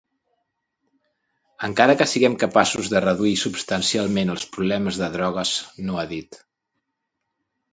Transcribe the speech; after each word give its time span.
Encara 1.67 1.95
que 1.99 2.07
siguem 2.13 2.37
capaços 2.43 2.89
de 2.93 3.01
reduir 3.07 3.35
substancialment 3.43 4.33
els 4.37 4.49
problemes 4.57 4.99
de 5.03 5.11
drogues, 5.17 5.53
no 5.91 6.01
ha 6.05 6.11
dit. 6.17 6.41